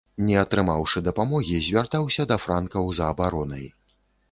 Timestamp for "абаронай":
3.17-3.65